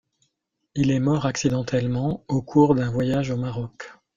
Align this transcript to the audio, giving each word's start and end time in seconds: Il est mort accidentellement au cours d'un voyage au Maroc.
Il 0.73 0.89
est 0.89 0.99
mort 0.99 1.27
accidentellement 1.27 2.25
au 2.27 2.41
cours 2.41 2.73
d'un 2.73 2.89
voyage 2.89 3.29
au 3.29 3.37
Maroc. 3.37 3.91